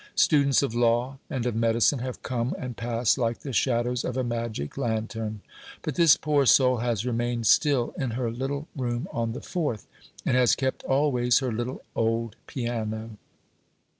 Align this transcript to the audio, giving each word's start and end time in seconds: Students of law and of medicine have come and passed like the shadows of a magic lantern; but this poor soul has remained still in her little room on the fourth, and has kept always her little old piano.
Students 0.15 0.63
of 0.63 0.73
law 0.73 1.19
and 1.29 1.45
of 1.45 1.55
medicine 1.55 1.99
have 1.99 2.23
come 2.23 2.55
and 2.57 2.75
passed 2.75 3.19
like 3.19 3.41
the 3.41 3.53
shadows 3.53 4.03
of 4.03 4.17
a 4.17 4.23
magic 4.23 4.75
lantern; 4.75 5.41
but 5.83 5.93
this 5.93 6.17
poor 6.17 6.47
soul 6.47 6.77
has 6.77 7.05
remained 7.05 7.45
still 7.45 7.93
in 7.95 8.09
her 8.17 8.31
little 8.31 8.67
room 8.75 9.07
on 9.11 9.33
the 9.33 9.41
fourth, 9.41 9.85
and 10.25 10.35
has 10.35 10.55
kept 10.55 10.81
always 10.85 11.37
her 11.37 11.51
little 11.51 11.83
old 11.95 12.35
piano. 12.47 13.11